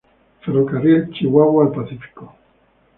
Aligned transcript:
Ferrocarril 0.41 1.11
Chihuahua 1.11 1.65
al 1.65 1.71
Pacífico 1.71 2.33